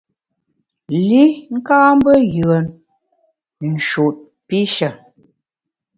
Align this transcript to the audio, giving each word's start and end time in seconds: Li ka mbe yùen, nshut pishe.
Li 1.07 1.23
ka 1.65 1.77
mbe 1.97 2.13
yùen, 2.35 2.65
nshut 3.71 4.15
pishe. 4.47 4.89